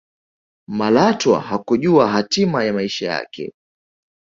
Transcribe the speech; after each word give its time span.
malatwa 0.67 1.41
hakujua 1.41 2.09
hatima 2.11 2.63
ya 2.63 2.73
maisha 2.73 3.07
yake 3.11 3.53